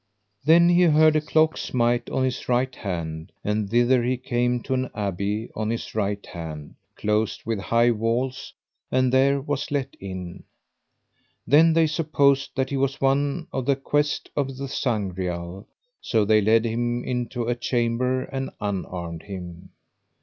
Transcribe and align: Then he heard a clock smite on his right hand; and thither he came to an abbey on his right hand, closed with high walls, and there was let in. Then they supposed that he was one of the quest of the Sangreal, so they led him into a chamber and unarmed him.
Then 0.43 0.67
he 0.69 0.81
heard 0.81 1.15
a 1.15 1.21
clock 1.21 1.57
smite 1.57 2.09
on 2.09 2.23
his 2.23 2.49
right 2.49 2.75
hand; 2.75 3.31
and 3.43 3.69
thither 3.69 4.01
he 4.01 4.17
came 4.17 4.59
to 4.63 4.73
an 4.73 4.89
abbey 4.95 5.51
on 5.55 5.69
his 5.69 5.93
right 5.93 6.25
hand, 6.25 6.73
closed 6.95 7.45
with 7.45 7.59
high 7.59 7.91
walls, 7.91 8.51
and 8.91 9.13
there 9.13 9.39
was 9.39 9.69
let 9.69 9.95
in. 9.99 10.43
Then 11.45 11.73
they 11.73 11.85
supposed 11.85 12.49
that 12.55 12.71
he 12.71 12.77
was 12.77 12.99
one 12.99 13.45
of 13.53 13.67
the 13.67 13.75
quest 13.75 14.31
of 14.35 14.57
the 14.57 14.67
Sangreal, 14.67 15.67
so 16.01 16.25
they 16.25 16.41
led 16.41 16.65
him 16.65 17.03
into 17.03 17.43
a 17.43 17.53
chamber 17.53 18.23
and 18.23 18.49
unarmed 18.59 19.21
him. 19.21 19.69